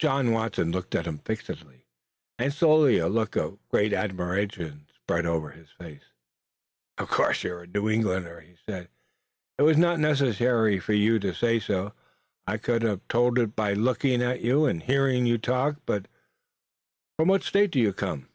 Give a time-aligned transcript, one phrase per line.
[0.00, 1.84] John Watson looked at him fixedly,
[2.36, 6.02] and slowly a look of great admiration spread over his face.
[6.98, 8.88] "Of course you're a New Englander," he said.
[9.56, 11.92] "It was not necessary for you to say so.
[12.44, 15.76] I could have told it by looking at you and hearing you talk.
[15.86, 16.08] But
[17.16, 18.26] from what state do you come?"